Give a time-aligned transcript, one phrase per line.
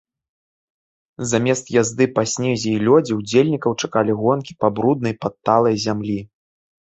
[1.33, 6.19] Замест язды па снезе і лёдзе ўдзельнікаў чакалі гонкі па бруднай падталай зямлі.